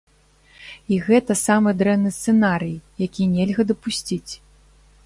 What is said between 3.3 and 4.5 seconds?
нельга дапусціць.